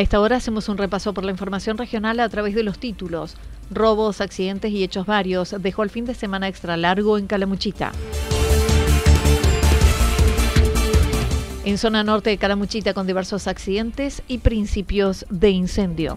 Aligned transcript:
A 0.00 0.02
esta 0.02 0.18
hora 0.18 0.36
hacemos 0.36 0.70
un 0.70 0.78
repaso 0.78 1.12
por 1.12 1.26
la 1.26 1.30
información 1.30 1.76
regional 1.76 2.20
a 2.20 2.28
través 2.30 2.54
de 2.54 2.62
los 2.62 2.78
títulos. 2.78 3.36
Robos, 3.70 4.22
accidentes 4.22 4.72
y 4.72 4.82
hechos 4.82 5.04
varios 5.04 5.54
dejó 5.58 5.82
el 5.82 5.90
fin 5.90 6.06
de 6.06 6.14
semana 6.14 6.48
extra 6.48 6.78
largo 6.78 7.18
en 7.18 7.26
Calamuchita. 7.26 7.92
En 11.66 11.76
zona 11.76 12.02
norte 12.02 12.30
de 12.30 12.38
Calamuchita 12.38 12.94
con 12.94 13.06
diversos 13.06 13.46
accidentes 13.46 14.22
y 14.26 14.38
principios 14.38 15.26
de 15.28 15.50
incendio. 15.50 16.16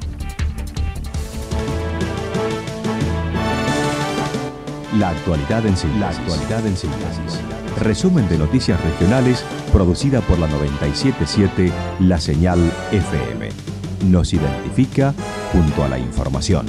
La 4.98 5.10
actualidad 5.10 5.66
en 5.66 5.76
síntesis. 5.76 6.00
La 6.00 6.10
actualidad 6.10 6.66
en 6.66 6.78
síntesis. 6.78 7.42
Resumen 7.82 8.30
de 8.30 8.38
noticias 8.38 8.82
regionales 8.82 9.44
producida 9.74 10.22
por 10.22 10.40
la 10.40 10.48
977 10.48 11.70
La 12.00 12.18
Señal 12.22 12.72
FM. 12.94 13.63
Nos 14.04 14.34
identifica 14.34 15.14
junto 15.54 15.84
a 15.84 15.88
la 15.88 15.98
información. 15.98 16.66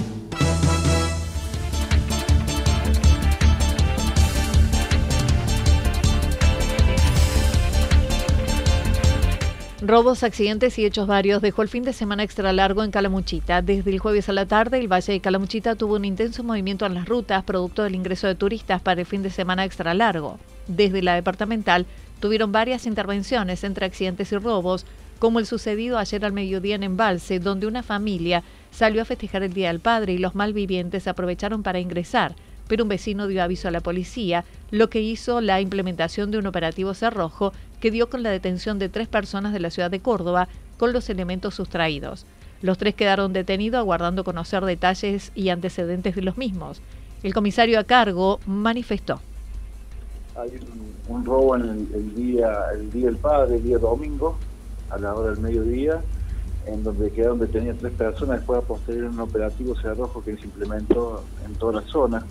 Robos, 9.82 10.22
accidentes 10.22 10.78
y 10.78 10.86
hechos 10.86 11.06
varios 11.06 11.42
dejó 11.42 11.62
el 11.62 11.68
fin 11.68 11.82
de 11.82 11.92
semana 11.92 12.22
extra 12.22 12.52
largo 12.52 12.84
en 12.84 12.90
Calamuchita. 12.90 13.60
Desde 13.62 13.90
el 13.90 13.98
jueves 13.98 14.28
a 14.28 14.32
la 14.32 14.46
tarde, 14.46 14.78
el 14.78 14.90
Valle 14.90 15.12
de 15.12 15.20
Calamuchita 15.20 15.74
tuvo 15.74 15.96
un 15.96 16.04
intenso 16.04 16.44
movimiento 16.44 16.86
en 16.86 16.94
las 16.94 17.06
rutas, 17.06 17.42
producto 17.42 17.82
del 17.82 17.96
ingreso 17.96 18.26
de 18.28 18.34
turistas 18.34 18.80
para 18.80 19.00
el 19.00 19.06
fin 19.06 19.22
de 19.22 19.30
semana 19.30 19.64
extra 19.64 19.92
largo. 19.92 20.38
Desde 20.68 21.02
la 21.02 21.14
departamental, 21.14 21.84
tuvieron 22.20 22.52
varias 22.52 22.86
intervenciones 22.86 23.62
entre 23.64 23.84
accidentes 23.84 24.32
y 24.32 24.38
robos, 24.38 24.86
como 25.18 25.38
el 25.38 25.46
sucedido 25.46 25.98
ayer 25.98 26.24
al 26.24 26.32
mediodía 26.32 26.74
en 26.74 26.82
Embalse, 26.82 27.38
donde 27.38 27.66
una 27.66 27.82
familia 27.82 28.42
salió 28.70 29.02
a 29.02 29.04
festejar 29.04 29.42
el 29.42 29.52
Día 29.52 29.68
del 29.68 29.80
Padre 29.80 30.14
y 30.14 30.18
los 30.18 30.34
malvivientes 30.34 31.06
aprovecharon 31.06 31.62
para 31.62 31.80
ingresar, 31.80 32.34
pero 32.68 32.82
un 32.82 32.88
vecino 32.88 33.26
dio 33.26 33.42
aviso 33.42 33.68
a 33.68 33.70
la 33.70 33.80
policía, 33.80 34.44
lo 34.70 34.90
que 34.90 35.00
hizo 35.00 35.40
la 35.40 35.60
implementación 35.60 36.30
de 36.30 36.38
un 36.38 36.46
operativo 36.46 36.94
cerrojo 36.94 37.52
que 37.80 37.90
dio 37.90 38.08
con 38.08 38.22
la 38.22 38.30
detención 38.30 38.78
de 38.78 38.88
tres 38.88 39.08
personas 39.08 39.52
de 39.52 39.60
la 39.60 39.70
ciudad 39.70 39.90
de 39.90 40.00
Córdoba 40.00 40.48
con 40.78 40.92
los 40.92 41.08
elementos 41.10 41.54
sustraídos. 41.54 42.26
Los 42.62 42.78
tres 42.78 42.94
quedaron 42.94 43.32
detenidos 43.32 43.78
aguardando 43.78 44.24
conocer 44.24 44.64
detalles 44.64 45.32
y 45.34 45.50
antecedentes 45.50 46.14
de 46.14 46.22
los 46.22 46.38
mismos. 46.38 46.80
El 47.22 47.34
comisario 47.34 47.78
a 47.78 47.84
cargo 47.84 48.40
manifestó. 48.46 49.20
Hay 50.36 50.50
un, 51.08 51.24
robo 51.24 51.56
en 51.56 51.88
el, 51.94 52.14
día 52.14 52.50
el 52.74 52.90
día 52.90 53.06
del 53.06 53.16
padre, 53.18 53.56
el 53.56 53.62
día 53.62 53.78
domingo, 53.78 54.38
a 54.90 54.98
la 54.98 55.14
hora 55.14 55.30
del 55.30 55.40
mediodía, 55.40 56.00
en 56.66 56.82
donde 56.82 57.10
quedaron 57.10 57.38
detenidas 57.38 57.78
tres 57.78 57.92
personas, 57.92 58.38
después 58.38 58.58
a 58.58 58.62
posterior 58.62 59.06
un 59.06 59.20
operativo 59.20 59.74
cerrojo 59.76 60.22
que 60.24 60.36
se 60.36 60.44
implementó 60.44 61.22
en 61.44 61.54
toda 61.54 61.80
la 61.80 61.88
zona, 61.88 62.24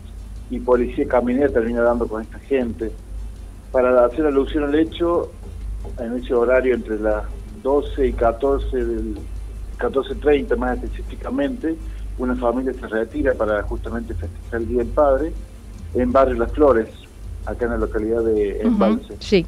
y 0.49 0.59
policía 0.59 1.07
caminera 1.07 1.49
termina 1.49 1.81
dando 1.81 2.07
con 2.07 2.21
esta 2.21 2.39
gente. 2.39 2.91
Para 3.71 4.05
hacer 4.05 4.25
alusión 4.25 4.65
al 4.65 4.75
hecho, 4.75 5.31
en 5.99 6.13
ese 6.13 6.33
horario 6.33 6.75
entre 6.75 6.99
las 6.99 7.23
12 7.63 8.07
y 8.07 8.13
14 8.13 8.85
del 8.85 9.17
14.30 9.77 10.55
más 10.57 10.77
específicamente, 10.83 11.75
una 12.17 12.35
familia 12.35 12.73
se 12.73 12.87
retira 12.87 13.33
para 13.33 13.61
justamente 13.63 14.13
festejar 14.13 14.61
el 14.61 14.67
Día 14.67 14.77
del 14.79 14.87
Padre 14.89 15.33
en 15.95 16.11
Barrio 16.11 16.35
Las 16.35 16.51
Flores, 16.51 16.89
acá 17.45 17.65
en 17.65 17.71
la 17.71 17.77
localidad 17.77 18.23
de 18.23 18.61
Embalse. 18.61 19.15
sí. 19.19 19.45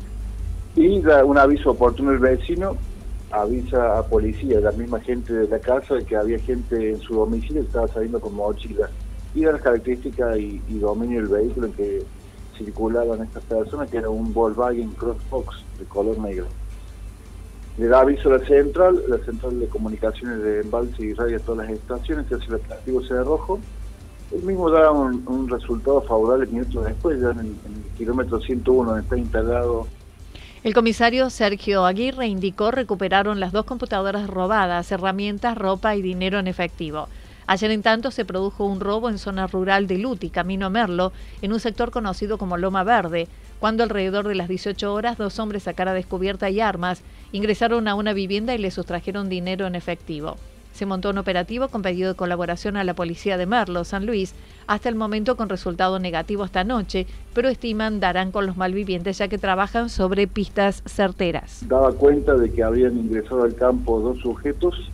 Y 0.75 0.99
da 0.99 1.23
un 1.23 1.37
aviso 1.37 1.71
oportuno 1.71 2.11
el 2.11 2.19
vecino, 2.19 2.75
avisa 3.41 3.99
a 3.99 4.03
policía, 4.03 4.59
la 4.59 4.71
misma 4.71 4.99
gente 5.01 5.33
de 5.33 5.47
la 5.47 5.59
casa, 5.59 5.95
de 5.95 6.05
que 6.05 6.15
había 6.15 6.39
gente 6.39 6.91
en 6.91 6.99
su 6.99 7.15
domicilio 7.15 7.61
que 7.61 7.67
estaba 7.67 7.87
saliendo 7.87 8.19
con 8.19 8.33
mochila. 8.35 8.89
Y 9.33 9.41
de 9.41 9.51
las 9.51 9.61
características 9.61 10.37
y, 10.37 10.59
dominio 10.79 11.19
del 11.21 11.27
vehículo 11.27 11.67
en 11.67 11.73
que 11.73 12.03
circulaban 12.57 13.21
estas 13.23 13.43
personas, 13.43 13.89
que 13.89 13.97
era 13.97 14.09
un 14.09 14.33
Volkswagen 14.33 14.91
Crossbox 14.91 15.63
de 15.77 15.85
color 15.85 16.17
negro. 16.19 16.45
Le 17.77 17.87
da 17.87 17.99
aviso 17.99 18.29
a 18.29 18.37
la 18.37 18.45
central, 18.45 19.03
la 19.07 19.17
central 19.17 19.59
de 19.59 19.67
comunicaciones 19.67 20.41
de 20.41 20.61
Embalse 20.61 21.03
y 21.03 21.13
radio 21.13 21.35
a 21.35 21.39
todas 21.41 21.67
las 21.67 21.77
estaciones, 21.77 22.27
se 22.27 22.35
hace 22.35 22.45
el 22.85 23.07
de 23.07 23.23
rojo. 23.23 23.59
El 24.31 24.43
mismo 24.43 24.69
da 24.69 24.91
un, 24.91 25.49
resultado 25.49 26.01
favorable 26.01 26.45
minutos 26.47 26.85
después, 26.85 27.19
ya 27.19 27.31
en, 27.31 27.39
el 27.39 27.97
kilómetro 27.97 28.39
101, 28.39 28.89
donde 28.89 29.03
está 29.03 29.17
instalado 29.17 29.87
el 30.65 30.73
comisario 30.73 31.29
Sergio 31.29 31.85
Aguirre 31.85 32.25
indicó 32.25 32.71
recuperaron 32.71 33.39
las 33.39 33.51
dos 33.51 33.65
computadoras 33.65 34.27
robadas, 34.27 34.91
herramientas, 34.91 35.55
ropa 35.55 35.95
y 35.95 36.01
dinero 36.01 36.39
en 36.39 36.47
efectivo. 36.47 37.07
Ayer 37.45 37.69
en 37.69 37.83
tanto 37.83 38.09
se 38.09 38.25
produjo 38.25 38.65
un 38.65 38.79
robo 38.79 39.07
en 39.09 39.19
zona 39.19 39.45
rural 39.45 39.85
de 39.85 39.99
Luti, 39.99 40.31
camino 40.31 40.71
Merlo, 40.71 41.13
en 41.43 41.53
un 41.53 41.59
sector 41.59 41.91
conocido 41.91 42.39
como 42.39 42.57
Loma 42.57 42.83
Verde, 42.83 43.27
cuando 43.59 43.83
alrededor 43.83 44.27
de 44.27 44.33
las 44.33 44.47
18 44.47 44.91
horas 44.91 45.19
dos 45.19 45.37
hombres 45.37 45.67
a 45.67 45.75
cara 45.75 45.93
descubierta 45.93 46.49
y 46.49 46.59
armas 46.59 47.03
ingresaron 47.31 47.87
a 47.87 47.93
una 47.93 48.13
vivienda 48.13 48.55
y 48.55 48.57
le 48.57 48.71
sustrajeron 48.71 49.29
dinero 49.29 49.67
en 49.67 49.75
efectivo. 49.75 50.35
Se 50.75 50.85
montó 50.85 51.11
un 51.11 51.17
operativo 51.17 51.69
con 51.69 51.81
pedido 51.81 52.09
de 52.09 52.15
colaboración 52.15 52.75
a 52.75 52.83
la 52.83 52.93
policía 52.93 53.37
de 53.37 53.45
Merlo, 53.45 53.85
San 53.85 54.05
Luis, 54.05 54.35
hasta 54.67 54.89
el 54.89 54.95
momento 54.95 55.37
con 55.37 55.47
resultado 55.47 55.99
negativo 55.99 56.43
esta 56.43 56.65
noche, 56.65 57.07
pero 57.33 57.47
estiman 57.47 58.01
darán 58.01 58.33
con 58.33 58.45
los 58.45 58.57
malvivientes 58.57 59.17
ya 59.17 59.29
que 59.29 59.37
trabajan 59.37 59.87
sobre 59.87 60.27
pistas 60.27 60.83
certeras. 60.85 61.65
Daba 61.69 61.93
cuenta 61.93 62.33
de 62.33 62.51
que 62.51 62.61
habían 62.61 62.97
ingresado 62.97 63.43
al 63.43 63.55
campo 63.55 64.01
dos 64.01 64.19
sujetos 64.19 64.91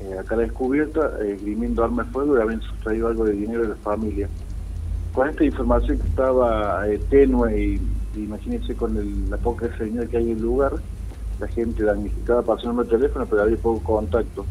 eh, 0.00 0.16
a 0.16 0.22
cara 0.22 0.42
descubierta, 0.42 1.10
eh, 1.20 1.36
armas 1.82 2.06
de 2.06 2.12
fuego 2.12 2.38
y 2.38 2.40
habían 2.42 2.62
sustraído 2.62 3.08
algo 3.08 3.24
de 3.24 3.32
dinero 3.32 3.62
de 3.62 3.68
la 3.70 3.76
familia. 3.76 4.28
Con 5.12 5.28
esta 5.28 5.42
información 5.42 5.98
que 5.98 6.06
estaba 6.06 6.88
eh, 6.88 7.00
tenue 7.10 7.60
y, 7.60 7.80
imagínense 8.14 8.76
con 8.76 9.28
la 9.28 9.38
poca 9.38 9.76
señal 9.76 10.08
que 10.08 10.18
hay 10.18 10.30
en 10.30 10.36
el 10.36 10.42
lugar, 10.42 10.74
la 11.40 11.48
gente 11.48 11.82
damnificada 11.82 12.42
pasó 12.42 12.80
el 12.80 12.86
teléfono, 12.86 13.26
pero 13.26 13.42
había 13.42 13.56
poco 13.56 13.82
contacto. 13.82 14.46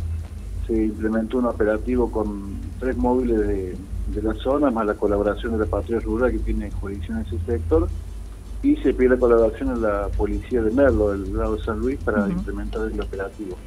Se 0.67 0.73
implementó 0.73 1.37
un 1.37 1.45
operativo 1.45 2.11
con 2.11 2.59
tres 2.79 2.97
móviles 2.97 3.39
de, 3.39 4.21
la 4.21 4.33
zona, 4.35 4.71
más 4.71 4.85
la 4.85 4.93
colaboración 4.95 5.53
de 5.53 5.59
la 5.59 5.65
patrulla 5.65 5.99
rural 5.99 6.31
que 6.31 6.39
tiene 6.39 6.71
jurisdicción 6.71 7.19
en 7.19 7.25
ese 7.25 7.37
sector, 7.45 7.87
y 8.63 8.75
se 8.77 8.93
pide 8.93 9.09
la 9.09 9.17
colaboración 9.17 9.75
de 9.75 9.81
la 9.87 10.07
policía 10.09 10.61
de 10.61 10.71
Merlo, 10.71 11.11
del 11.11 11.37
lado 11.37 11.55
de 11.55 11.63
San 11.63 11.79
Luis, 11.79 11.99
para 12.03 12.27
implementar 12.27 12.89
el 12.91 12.99
operativo. 12.99 13.57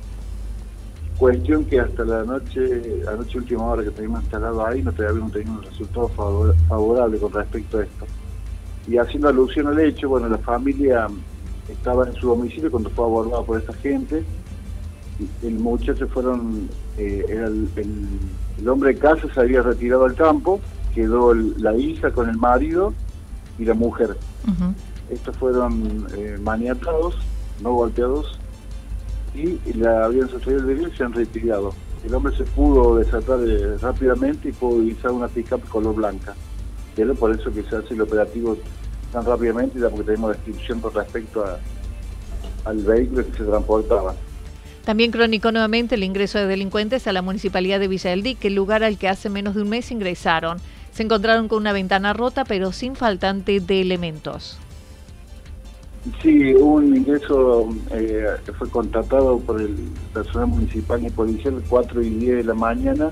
Cuestión 1.19 1.65
que 1.65 1.81
hasta 1.81 2.05
la 2.05 2.25
noche, 2.25 3.03
la 3.05 3.15
noche 3.15 3.39
última 3.39 3.65
hora 3.65 3.85
que 3.85 3.91
teníamos 3.91 4.23
instalado 4.23 4.65
ahí, 4.65 4.83
no 4.83 4.91
habíamos 4.91 5.33
tenido 5.33 5.53
un 5.53 5.63
resultado 5.63 6.09
favorable 6.09 7.19
con 7.19 7.33
respecto 7.33 7.79
a 7.79 7.83
esto. 7.85 8.07
Y 8.89 8.97
haciendo 8.97 9.29
alusión 9.29 9.67
al 9.67 9.81
hecho, 9.81 10.09
bueno, 10.09 10.29
la 10.29 10.39
familia 10.39 11.09
estaba 11.69 12.09
en 12.09 12.15
su 12.15 12.29
domicilio 12.29 12.71
cuando 12.71 12.91
fue 12.91 13.05
abordada 13.05 13.43
por 13.43 13.59
esta 13.59 13.75
gente 13.75 14.25
el 15.43 15.55
muchacho 15.55 16.07
fueron, 16.09 16.69
eh, 16.99 17.25
el, 17.29 18.69
hombre 18.69 18.95
de 18.95 18.99
casa 18.99 19.33
se 19.33 19.41
había 19.41 19.63
retirado 19.63 20.05
al 20.05 20.15
campo, 20.15 20.61
quedó 20.95 21.33
la 21.33 21.77
hija 21.77 22.11
con 22.11 22.29
el 22.29 22.37
marido 22.37 22.93
y 23.59 23.65
la 23.65 23.75
mujer. 23.75 24.17
Estos 25.09 25.37
fueron 25.37 26.07
eh, 26.17 26.37
maniatados, 26.41 27.15
no 27.63 27.73
golpeados, 27.73 28.39
y 29.35 29.59
la 29.75 30.07
habían 30.07 30.29
sucedido 30.29 30.61
el 30.61 30.67
delito 30.67 30.89
y 30.89 30.97
se 30.97 31.05
han 31.05 31.13
retirado. 31.13 31.73
El 32.05 32.15
hombre 32.15 32.37
se 32.37 32.45
pudo 32.45 32.97
desatar 32.97 33.39
eh, 33.47 33.77
rápidamente 33.79 34.49
y 34.49 34.53
pudo 34.53 34.77
utilizar 34.77 35.13
una 35.13 35.29
pick-up 35.29 35.63
color 35.69 35.95
blanca. 35.95 36.35
Pero 36.97 37.15
por 37.15 37.31
eso 37.33 37.53
que 37.53 37.63
se 37.63 37.77
hace 37.77 37.95
el 37.95 38.03
operativo 38.03 38.57
tan 39.13 39.25
rápidamente, 39.25 39.79
ya 39.79 39.89
porque 39.89 40.05
tenemos 40.05 40.33
descripción 40.33 40.81
con 40.81 40.95
respecto 40.95 41.45
al 42.65 42.77
vehículo 42.79 43.25
que 43.25 43.39
se 43.39 43.45
transportaba. 43.45 44.15
También 44.89 45.11
cronicó 45.11 45.53
nuevamente 45.53 45.97
el 45.97 46.03
ingreso 46.03 46.39
de 46.39 46.47
delincuentes 46.47 47.07
a 47.07 47.13
la 47.13 47.21
municipalidad 47.21 47.79
de 47.79 47.89
Villa 47.89 48.09
del 48.09 48.23
Dique, 48.23 48.49
el 48.49 48.55
lugar 48.55 48.83
al 48.83 48.97
que 48.97 49.07
hace 49.07 49.29
menos 49.29 49.55
de 49.55 49.61
un 49.61 49.69
mes 49.69 49.91
ingresaron. 49.91 50.57
Se 50.95 51.03
encontraron 51.03 51.47
con 51.47 51.59
una 51.59 51.75
ventana 51.75 52.15
rota, 52.15 52.47
pero 52.47 52.73
sin 52.73 52.97
faltante 52.97 53.61
de 53.61 53.83
elementos. 53.83 54.59
Sí, 56.23 56.55
un 56.55 56.97
ingreso 56.97 57.69
eh, 57.91 58.29
fue 58.57 58.71
contratado 58.71 59.39
por 59.41 59.61
el 59.61 59.77
personal 60.15 60.47
municipal 60.47 61.05
y 61.07 61.11
policial 61.11 61.63
4 61.69 62.03
y 62.03 62.09
10 62.09 62.37
de 62.39 62.45
la 62.45 62.55
mañana. 62.55 63.11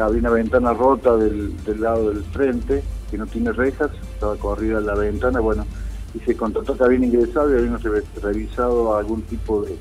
Había 0.00 0.20
una 0.20 0.30
ventana 0.30 0.72
rota 0.72 1.18
del, 1.18 1.54
lado 1.78 2.08
del 2.08 2.22
frente, 2.32 2.82
que 3.10 3.18
no 3.18 3.26
tiene 3.26 3.52
rejas, 3.52 3.90
estaba 4.14 4.36
corrida 4.36 4.80
la 4.80 4.94
ventana, 4.94 5.40
bueno, 5.40 5.66
y 6.14 6.20
se 6.20 6.34
contrató 6.34 6.78
que 6.78 6.84
habían 6.84 7.04
ingresado 7.04 7.54
y 7.54 7.58
habían 7.58 7.78
revisado 8.22 8.96
algún 8.96 9.20
tipo 9.20 9.60
de 9.60 9.76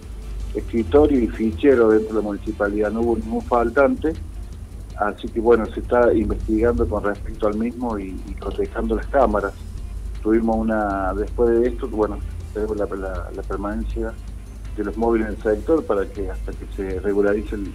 escritorio 0.57 1.19
y 1.19 1.27
fichero 1.27 1.89
dentro 1.89 2.09
de 2.09 2.21
la 2.21 2.21
municipalidad. 2.21 2.91
No 2.91 3.01
hubo 3.01 3.17
ningún 3.17 3.41
faltante, 3.41 4.13
así 4.97 5.27
que 5.27 5.39
bueno, 5.39 5.65
se 5.67 5.79
está 5.79 6.13
investigando 6.13 6.87
con 6.87 7.03
respecto 7.03 7.47
al 7.47 7.57
mismo 7.57 7.97
y, 7.99 8.09
y 8.09 8.35
las 8.41 9.07
cámaras 9.07 9.53
tuvimos 10.21 10.57
una, 10.57 11.13
después 11.13 11.49
de 11.49 11.69
esto, 11.69 11.87
bueno, 11.87 12.19
tenemos 12.53 12.77
la, 12.77 13.43
permanencia 13.47 14.13
de 14.75 14.83
los 14.83 14.97
móviles 14.97 15.27
en 15.27 15.35
el 15.35 15.41
sector 15.41 15.85
para 15.85 16.05
que 16.05 16.29
hasta 16.29 16.51
que 16.51 16.65
se 16.75 16.99
regularice 16.99 17.55
el, 17.55 17.71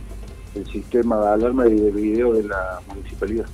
el 0.54 0.66
sistema 0.66 1.16
de 1.18 1.28
alarma 1.28 1.66
y 1.66 1.74
de 1.74 1.90
video 1.90 2.34
de 2.34 2.44
la 2.44 2.80
municipalidad. 2.88 3.46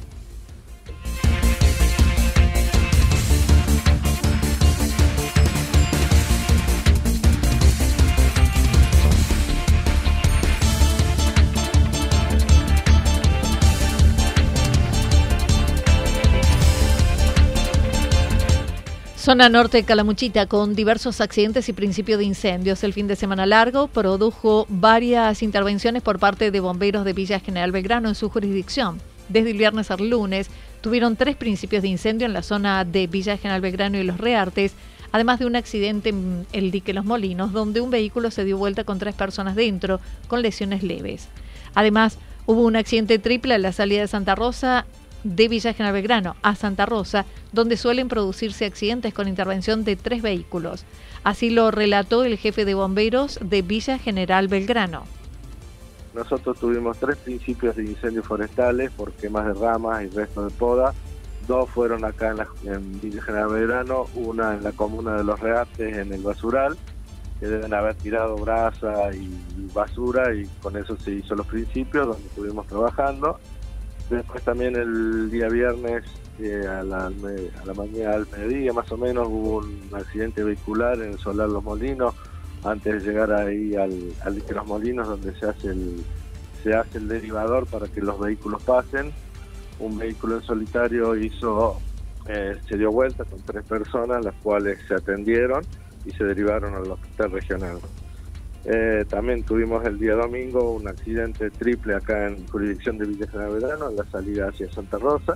Zona 19.28 19.50
norte 19.50 19.76
de 19.76 19.84
Calamuchita 19.84 20.46
con 20.46 20.74
diversos 20.74 21.20
accidentes 21.20 21.68
y 21.68 21.74
principio 21.74 22.16
de 22.16 22.24
incendios. 22.24 22.82
El 22.82 22.94
fin 22.94 23.08
de 23.08 23.14
semana 23.14 23.44
largo 23.44 23.86
produjo 23.86 24.64
varias 24.70 25.42
intervenciones 25.42 26.00
por 26.02 26.18
parte 26.18 26.50
de 26.50 26.60
bomberos 26.60 27.04
de 27.04 27.12
Villa 27.12 27.38
General 27.38 27.70
Belgrano 27.70 28.08
en 28.08 28.14
su 28.14 28.30
jurisdicción. 28.30 29.02
Desde 29.28 29.50
el 29.50 29.58
viernes 29.58 29.90
al 29.90 30.08
lunes 30.08 30.48
tuvieron 30.80 31.14
tres 31.14 31.36
principios 31.36 31.82
de 31.82 31.88
incendio 31.88 32.26
en 32.26 32.32
la 32.32 32.42
zona 32.42 32.86
de 32.86 33.06
Villa 33.06 33.36
General 33.36 33.60
Belgrano 33.60 33.98
y 33.98 34.02
Los 34.02 34.16
Reartes, 34.16 34.72
además 35.12 35.40
de 35.40 35.44
un 35.44 35.56
accidente 35.56 36.08
en 36.08 36.46
el 36.54 36.70
dique 36.70 36.94
Los 36.94 37.04
Molinos, 37.04 37.52
donde 37.52 37.82
un 37.82 37.90
vehículo 37.90 38.30
se 38.30 38.46
dio 38.46 38.56
vuelta 38.56 38.84
con 38.84 38.98
tres 38.98 39.14
personas 39.14 39.56
dentro, 39.56 40.00
con 40.28 40.40
lesiones 40.40 40.82
leves. 40.82 41.28
Además, 41.74 42.16
hubo 42.46 42.62
un 42.62 42.76
accidente 42.76 43.18
triple 43.18 43.56
en 43.56 43.60
la 43.60 43.72
salida 43.72 44.00
de 44.00 44.08
Santa 44.08 44.34
Rosa 44.34 44.86
de 45.24 45.48
Villa 45.48 45.72
General 45.72 45.92
Belgrano 45.92 46.36
a 46.42 46.54
Santa 46.54 46.86
Rosa, 46.86 47.26
donde 47.52 47.76
suelen 47.76 48.08
producirse 48.08 48.64
accidentes 48.64 49.14
con 49.14 49.28
intervención 49.28 49.84
de 49.84 49.96
tres 49.96 50.22
vehículos. 50.22 50.84
Así 51.24 51.50
lo 51.50 51.70
relató 51.70 52.24
el 52.24 52.38
jefe 52.38 52.64
de 52.64 52.74
bomberos 52.74 53.38
de 53.42 53.62
Villa 53.62 53.98
General 53.98 54.48
Belgrano. 54.48 55.04
Nosotros 56.14 56.58
tuvimos 56.58 56.98
tres 56.98 57.16
principios 57.16 57.76
de 57.76 57.84
incendios 57.84 58.26
forestales 58.26 58.90
por 58.90 59.12
quemas 59.12 59.46
de 59.46 59.54
ramas 59.54 60.04
y 60.04 60.08
resto 60.08 60.44
de 60.44 60.50
poda. 60.50 60.94
Dos 61.46 61.68
fueron 61.70 62.04
acá 62.04 62.34
en, 62.64 63.00
Villa 63.00 63.22
General 63.22 63.48
Belgrano, 63.48 64.06
una 64.14 64.54
en 64.54 64.64
la 64.64 64.72
comuna 64.72 65.16
de 65.16 65.24
Los 65.24 65.40
Reates, 65.40 65.96
en 65.96 66.12
el 66.12 66.22
basural, 66.22 66.76
que 67.40 67.46
deben 67.46 67.72
haber 67.72 67.94
tirado 67.94 68.36
brasa 68.36 69.14
y 69.14 69.30
basura 69.72 70.34
y 70.34 70.46
con 70.62 70.76
eso 70.76 70.96
se 70.96 71.12
hizo 71.12 71.34
los 71.34 71.46
principios 71.46 72.06
donde 72.06 72.26
estuvimos 72.26 72.66
trabajando 72.66 73.38
Después 74.10 74.42
también 74.42 74.74
el 74.76 75.30
día 75.30 75.48
viernes 75.48 76.04
eh, 76.38 76.66
a, 76.66 76.82
la, 76.82 77.06
a 77.06 77.66
la 77.66 77.74
mañana, 77.74 78.14
al 78.14 78.26
mediodía 78.30 78.72
más 78.72 78.90
o 78.90 78.96
menos, 78.96 79.28
hubo 79.28 79.58
un 79.58 79.90
accidente 79.92 80.42
vehicular 80.42 81.00
en 81.02 81.18
Solar 81.18 81.48
Los 81.48 81.62
Molinos, 81.62 82.14
antes 82.64 83.02
de 83.02 83.08
llegar 83.10 83.32
ahí 83.32 83.76
al, 83.76 84.12
al 84.24 84.42
Los 84.54 84.66
Molinos, 84.66 85.08
donde 85.08 85.34
se 85.38 85.46
hace 85.46 85.68
el 85.68 86.04
se 86.62 86.74
hace 86.74 86.98
el 86.98 87.08
derivador 87.08 87.66
para 87.66 87.86
que 87.86 88.00
los 88.00 88.18
vehículos 88.18 88.62
pasen. 88.62 89.12
Un 89.78 89.96
vehículo 89.96 90.36
en 90.36 90.42
solitario 90.42 91.14
hizo 91.16 91.80
eh, 92.28 92.56
se 92.68 92.76
dio 92.76 92.90
vuelta 92.90 93.24
con 93.24 93.40
tres 93.42 93.64
personas, 93.64 94.24
las 94.24 94.34
cuales 94.42 94.78
se 94.86 94.94
atendieron 94.94 95.64
y 96.04 96.10
se 96.10 96.24
derivaron 96.24 96.74
al 96.74 96.90
hospital 96.90 97.30
regional. 97.32 97.78
Eh, 98.64 99.04
también 99.08 99.44
tuvimos 99.44 99.84
el 99.86 99.98
día 99.98 100.14
domingo 100.14 100.72
un 100.72 100.88
accidente 100.88 101.50
triple 101.50 101.94
acá 101.94 102.26
en 102.26 102.46
jurisdicción 102.48 102.98
de 102.98 103.06
Villa 103.06 103.26
Verano, 103.26 103.90
en 103.90 103.96
la 103.96 104.04
salida 104.10 104.48
hacia 104.48 104.70
Santa 104.70 104.98
Rosa. 104.98 105.34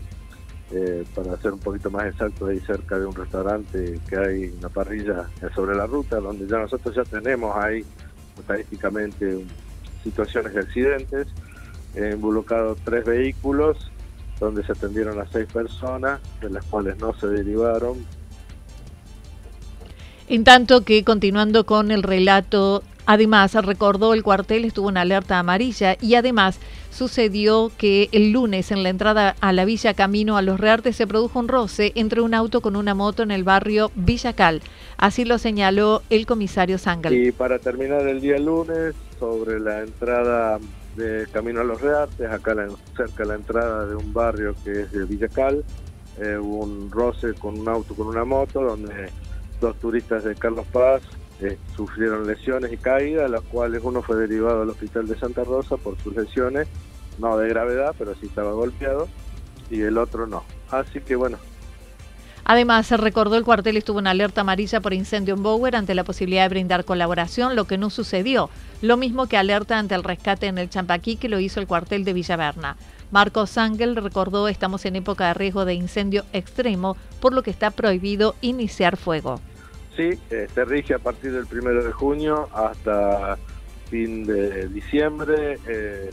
Eh, 0.74 1.04
para 1.14 1.36
ser 1.36 1.52
un 1.52 1.58
poquito 1.58 1.90
más 1.90 2.06
exacto, 2.06 2.46
ahí 2.46 2.58
cerca 2.60 2.98
de 2.98 3.04
un 3.04 3.14
restaurante 3.14 4.00
que 4.08 4.16
hay 4.16 4.54
una 4.58 4.70
parrilla 4.70 5.28
sobre 5.54 5.76
la 5.76 5.86
ruta, 5.86 6.16
donde 6.16 6.46
ya 6.46 6.58
nosotros 6.58 6.94
ya 6.94 7.04
tenemos 7.04 7.54
ahí 7.56 7.84
estadísticamente 8.38 9.44
situaciones 10.02 10.54
de 10.54 10.60
accidentes. 10.60 11.26
He 11.94 12.12
involucrado 12.12 12.76
tres 12.84 13.04
vehículos, 13.04 13.90
donde 14.40 14.64
se 14.64 14.72
atendieron 14.72 15.20
a 15.20 15.26
seis 15.30 15.46
personas, 15.52 16.20
de 16.40 16.50
las 16.50 16.64
cuales 16.64 16.98
no 16.98 17.14
se 17.14 17.26
derivaron. 17.28 17.98
En 20.28 20.44
tanto 20.44 20.84
que, 20.84 21.04
continuando 21.04 21.66
con 21.66 21.90
el 21.90 22.02
relato 22.02 22.82
Además, 23.06 23.54
recordó 23.54 24.14
el 24.14 24.22
cuartel 24.22 24.64
estuvo 24.64 24.90
en 24.90 24.96
alerta 24.96 25.38
amarilla 25.38 25.96
y 26.00 26.14
además 26.14 26.58
sucedió 26.90 27.70
que 27.76 28.08
el 28.12 28.32
lunes 28.32 28.70
en 28.70 28.82
la 28.82 28.90
entrada 28.90 29.34
a 29.40 29.52
la 29.52 29.64
villa 29.64 29.94
Camino 29.94 30.36
a 30.36 30.42
los 30.42 30.60
Reartes 30.60 30.96
se 30.96 31.06
produjo 31.06 31.38
un 31.38 31.48
roce 31.48 31.92
entre 31.94 32.20
un 32.20 32.34
auto 32.34 32.60
con 32.60 32.76
una 32.76 32.94
moto 32.94 33.22
en 33.22 33.30
el 33.30 33.44
barrio 33.44 33.90
Villacal. 33.94 34.62
Así 34.98 35.24
lo 35.24 35.38
señaló 35.38 36.02
el 36.10 36.26
comisario 36.26 36.78
Sangal. 36.78 37.12
Y 37.12 37.32
para 37.32 37.58
terminar 37.58 38.06
el 38.06 38.20
día 38.20 38.38
lunes, 38.38 38.94
sobre 39.18 39.60
la 39.60 39.82
entrada 39.82 40.58
de 40.96 41.26
Camino 41.32 41.60
a 41.60 41.64
los 41.64 41.80
Reartes, 41.80 42.28
acá 42.28 42.56
cerca 42.96 43.22
de 43.22 43.28
la 43.28 43.34
entrada 43.36 43.86
de 43.86 43.94
un 43.94 44.12
barrio 44.12 44.54
que 44.64 44.82
es 44.82 44.90
de 44.90 45.04
Villacal, 45.04 45.64
eh, 46.18 46.36
hubo 46.36 46.64
un 46.64 46.90
roce 46.90 47.32
con 47.34 47.58
un 47.58 47.68
auto 47.68 47.94
con 47.94 48.08
una 48.08 48.24
moto 48.24 48.60
donde 48.60 49.10
dos 49.60 49.76
turistas 49.76 50.24
de 50.24 50.34
Carlos 50.34 50.66
Paz 50.72 51.02
eh, 51.42 51.58
sufrieron 51.74 52.26
lesiones 52.26 52.72
y 52.72 52.76
caídas, 52.76 53.28
las 53.28 53.40
cuales 53.40 53.80
uno 53.82 54.00
fue 54.00 54.16
derivado 54.16 54.62
al 54.62 54.70
hospital 54.70 55.08
de 55.08 55.18
Santa 55.18 55.42
Rosa 55.42 55.76
por 55.76 55.98
sus 55.98 56.14
lesiones, 56.14 56.68
no 57.18 57.36
de 57.36 57.48
gravedad, 57.48 57.94
pero 57.98 58.14
sí 58.14 58.26
estaba 58.26 58.52
golpeado, 58.52 59.08
y 59.68 59.80
el 59.80 59.98
otro 59.98 60.26
no. 60.26 60.44
Así 60.70 61.00
que 61.00 61.16
bueno. 61.16 61.38
Además, 62.44 62.86
se 62.86 62.96
recordó 62.96 63.36
el 63.36 63.44
cuartel 63.44 63.76
estuvo 63.76 64.00
en 64.00 64.06
alerta 64.06 64.40
amarilla 64.40 64.80
por 64.80 64.92
incendio 64.92 65.34
en 65.34 65.42
Bower 65.42 65.76
ante 65.76 65.94
la 65.94 66.04
posibilidad 66.04 66.42
de 66.44 66.48
brindar 66.48 66.84
colaboración, 66.84 67.56
lo 67.56 67.66
que 67.66 67.78
no 67.78 67.88
sucedió. 67.90 68.50
Lo 68.80 68.96
mismo 68.96 69.26
que 69.26 69.36
alerta 69.36 69.78
ante 69.78 69.94
el 69.94 70.02
rescate 70.02 70.46
en 70.46 70.58
el 70.58 70.68
Champaquí 70.68 71.16
que 71.16 71.28
lo 71.28 71.38
hizo 71.38 71.60
el 71.60 71.68
cuartel 71.68 72.04
de 72.04 72.12
Villaverna. 72.12 72.76
Marcos 73.12 73.58
Ángel 73.58 73.94
recordó 73.94 74.48
estamos 74.48 74.84
en 74.86 74.96
época 74.96 75.28
de 75.28 75.34
riesgo 75.34 75.64
de 75.64 75.74
incendio 75.74 76.24
extremo, 76.32 76.96
por 77.20 77.32
lo 77.32 77.42
que 77.42 77.50
está 77.50 77.70
prohibido 77.70 78.34
iniciar 78.40 78.96
fuego. 78.96 79.40
Sí, 79.96 80.18
eh, 80.30 80.48
se 80.54 80.64
rige 80.64 80.94
a 80.94 80.98
partir 80.98 81.32
del 81.32 81.46
primero 81.46 81.84
de 81.84 81.92
junio 81.92 82.48
hasta 82.54 83.36
fin 83.90 84.24
de 84.24 84.68
diciembre 84.68 85.58
eh, 85.68 86.10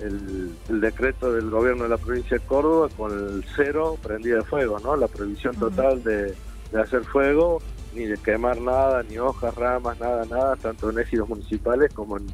el, 0.00 0.80
decreto 0.80 1.32
del 1.32 1.50
gobierno 1.50 1.84
de 1.84 1.90
la 1.90 1.98
provincia 1.98 2.38
de 2.38 2.44
Córdoba 2.44 2.88
con 2.96 3.12
el 3.12 3.44
cero 3.54 3.98
prendida 4.02 4.36
de 4.36 4.44
fuego, 4.44 4.78
¿no? 4.80 4.96
La 4.96 5.08
prohibición 5.08 5.54
total 5.56 6.02
de, 6.02 6.34
hacer 6.78 7.04
fuego, 7.04 7.60
ni 7.94 8.04
de 8.04 8.16
quemar 8.18 8.60
nada, 8.60 9.02
ni 9.02 9.18
hojas, 9.18 9.54
ramas, 9.54 9.98
nada, 10.00 10.24
nada, 10.26 10.56
tanto 10.56 10.90
en 10.90 10.98
ejidos 10.98 11.28
municipales 11.28 11.92
como 11.92 12.18
en, 12.18 12.26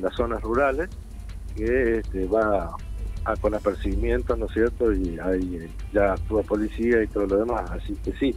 las 0.00 0.14
zonas 0.14 0.40
rurales, 0.42 0.88
que 1.56 1.98
este, 1.98 2.26
va 2.26 2.74
a, 3.24 3.36
con 3.36 3.54
apercibimiento, 3.54 4.36
¿no 4.36 4.46
es 4.46 4.52
cierto? 4.52 4.92
Y 4.92 5.18
ahí 5.18 5.70
ya 5.92 6.12
actúa 6.12 6.42
policía 6.42 7.02
y 7.02 7.06
todo 7.08 7.26
lo 7.26 7.38
demás, 7.38 7.70
así 7.70 7.94
que 8.04 8.12
sí, 8.12 8.34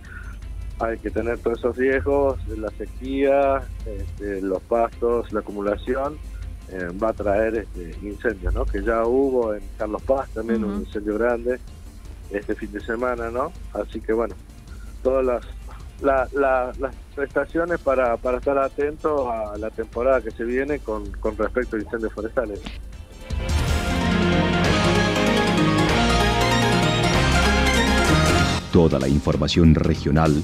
hay 0.80 0.98
que 0.98 1.10
tener 1.10 1.40
todos 1.40 1.60
esos 1.60 1.78
riesgos, 1.78 2.40
la 2.48 2.70
sequía, 2.72 3.62
este, 3.86 4.42
los 4.42 4.62
pastos, 4.64 5.32
la 5.32 5.40
acumulación, 5.40 6.18
eh, 6.70 6.90
va 7.02 7.10
a 7.10 7.14
traer 7.14 7.56
este, 7.56 7.96
incendios, 8.02 8.54
¿no? 8.54 8.66
Que 8.66 8.84
ya 8.84 9.06
hubo 9.06 9.54
en 9.54 9.64
Carlos 9.78 10.02
Paz 10.02 10.30
también 10.32 10.64
un 10.64 10.82
incendio 10.82 11.18
grande 11.18 11.60
este 12.32 12.56
fin 12.56 12.72
de 12.72 12.82
semana, 12.82 13.30
¿no? 13.30 13.52
Así 13.74 14.02
que 14.02 14.14
bueno, 14.14 14.36
todas 15.04 15.24
las 15.26 15.46
las 16.02 16.96
prestaciones 17.16 17.80
para, 17.80 18.18
para 18.18 18.38
estar 18.38 18.58
atentos 18.58 19.28
a 19.28 19.58
la 19.58 19.70
temporada 19.70 20.22
que 20.22 20.32
se 20.32 20.44
viene 20.44 20.80
con, 20.80 21.10
con 21.14 21.38
respecto 21.38 21.78
a 21.78 21.80
incendios 21.80 22.12
forestales. 22.14 22.60
Toda 28.74 29.00
la 29.00 29.08
información 29.08 29.74
regional 29.74 30.44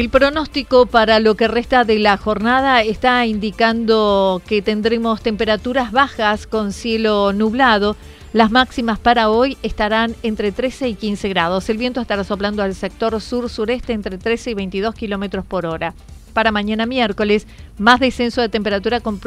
El 0.00 0.08
pronóstico 0.08 0.86
para 0.86 1.20
lo 1.20 1.34
que 1.34 1.46
resta 1.46 1.84
de 1.84 1.98
la 1.98 2.16
jornada 2.16 2.80
está 2.80 3.26
indicando 3.26 4.40
que 4.46 4.62
tendremos 4.62 5.20
temperaturas 5.20 5.92
bajas 5.92 6.46
con 6.46 6.72
cielo 6.72 7.34
nublado. 7.34 7.96
Las 8.32 8.50
máximas 8.50 8.98
para 8.98 9.28
hoy 9.28 9.58
estarán 9.62 10.16
entre 10.22 10.52
13 10.52 10.88
y 10.88 10.94
15 10.94 11.28
grados. 11.28 11.68
El 11.68 11.76
viento 11.76 12.00
estará 12.00 12.24
soplando 12.24 12.62
al 12.62 12.74
sector 12.74 13.20
sur-sureste 13.20 13.92
entre 13.92 14.16
13 14.16 14.52
y 14.52 14.54
22 14.54 14.94
kilómetros 14.94 15.44
por 15.44 15.66
hora. 15.66 15.92
Para 16.32 16.50
mañana 16.50 16.86
miércoles, 16.86 17.46
más 17.76 18.00
descenso 18.00 18.40
de 18.40 18.48
temperatura 18.48 19.00
con 19.00 19.20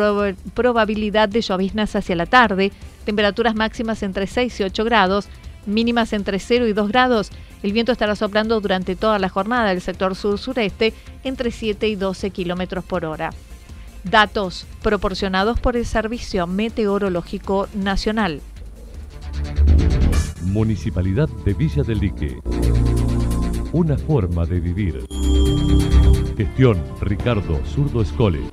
probabilidad 0.55 1.29
de 1.29 1.41
lloviznas 1.41 1.95
hacia 1.95 2.15
la 2.15 2.25
tarde. 2.25 2.71
Temperaturas 3.05 3.53
máximas 3.53 4.01
entre 4.01 4.25
6 4.25 4.61
y 4.61 4.63
8 4.63 4.83
grados, 4.85 5.27
mínimas 5.65 6.13
entre 6.13 6.39
0 6.39 6.67
y 6.67 6.73
2 6.73 6.87
grados 6.89 7.31
el 7.63 7.71
viento 7.71 7.93
estará 7.93 8.15
soplando 8.15 8.59
durante 8.59 8.95
toda 8.97 9.17
la 9.17 9.29
jornada 9.29 9.69
del 9.69 9.81
sector 9.81 10.15
sur-sureste 10.15 10.93
entre 11.23 11.49
7 11.49 11.87
y 11.87 11.95
12 11.95 12.29
kilómetros 12.29 12.83
por 12.83 13.05
hora. 13.05 13.31
Datos 14.03 14.67
proporcionados 14.81 15.61
por 15.61 15.77
el 15.77 15.85
Servicio 15.85 16.45
Meteorológico 16.45 17.69
Nacional. 17.73 18.41
Municipalidad 20.41 21.29
de 21.45 21.53
Villa 21.53 21.83
del 21.83 21.99
Lique. 21.99 22.37
Una 23.71 23.97
forma 23.97 24.45
de 24.45 24.59
vivir. 24.59 25.05
Gestión 26.35 26.83
Ricardo 26.99 27.61
Zurdo 27.65 28.01
Escole. 28.01 28.52